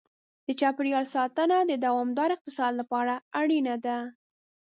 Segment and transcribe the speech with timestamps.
[0.45, 3.97] د چاپېریال ساتنه د دوامدار اقتصاد لپاره اړینه ده.